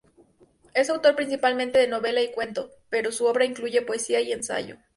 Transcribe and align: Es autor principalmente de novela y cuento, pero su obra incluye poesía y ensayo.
Es 0.73 0.89
autor 0.89 1.15
principalmente 1.15 1.77
de 1.77 1.87
novela 1.87 2.23
y 2.23 2.31
cuento, 2.31 2.71
pero 2.89 3.11
su 3.11 3.25
obra 3.25 3.45
incluye 3.45 3.83
poesía 3.83 4.19
y 4.19 4.31
ensayo. 4.31 4.77